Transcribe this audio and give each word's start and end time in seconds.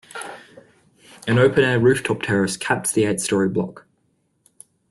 An 1.27 1.37
open-air 1.37 1.79
rooftop 1.79 2.23
terrace 2.23 2.57
caps 2.57 2.91
the 2.91 3.05
eight-story 3.05 3.49
block. 3.49 3.85